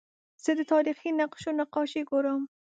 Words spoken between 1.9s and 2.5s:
ګورم.